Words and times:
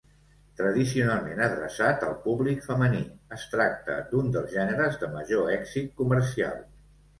Tradicionalment 0.59 1.41
adreçat 1.47 2.05
al 2.07 2.15
públic 2.23 2.65
femení, 2.71 3.03
es 3.39 3.45
tracta 3.53 3.99
d'un 4.09 4.33
dels 4.39 4.57
gèneres 4.57 5.01
de 5.05 5.13
major 5.19 5.55
èxit 5.61 5.97
comercial. 6.03 6.61